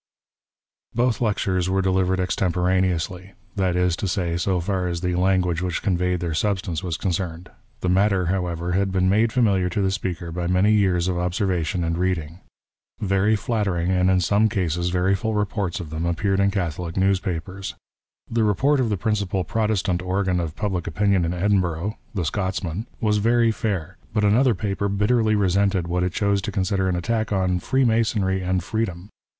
[0.95, 5.61] / Both lectures were delivered extemporaneously; that is to say, so far as the language
[5.61, 7.51] which conveyed their substance was concerned.
[7.81, 11.83] The matter, however, had been made famihar to the speaker by many years of observation
[11.83, 12.39] and reading.
[12.99, 17.75] Very flattering, and, in some cases, very full reports of them appeared in Catholic new^spapers.
[18.27, 23.19] The report of the principal Protestant organ of public opinion in Edinburgh (the Scotsman) was
[23.19, 23.19] PREFACE.
[23.19, 27.31] IX very fair, but another paper bitterly resented what it chose to consider an attack
[27.31, 29.09] on "Freemasonry and Freedom."